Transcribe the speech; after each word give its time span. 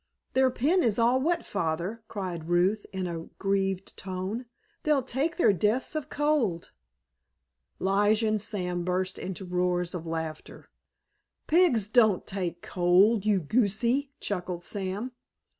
"Their 0.33 0.49
pen 0.49 0.81
is 0.81 0.97
all 0.97 1.21
wet, 1.21 1.45
Father," 1.45 2.01
cried 2.07 2.49
Ruth 2.49 2.87
in 2.91 3.05
a 3.05 3.25
grieved 3.37 3.95
tone; 3.95 4.47
"they'll 4.81 5.03
take 5.03 5.37
their 5.37 5.53
deaths 5.53 5.93
of 5.93 6.09
cold." 6.09 6.71
Lige 7.77 8.23
and 8.23 8.41
Sam 8.41 8.83
burst 8.83 9.19
into 9.19 9.45
roars 9.45 9.93
of 9.93 10.07
laughter. 10.07 10.71
"Pigs 11.45 11.87
don't 11.87 12.25
take 12.25 12.63
cold, 12.63 13.27
you 13.27 13.41
goosie!" 13.43 14.09
chuckled 14.19 14.63
Sam. 14.63 15.11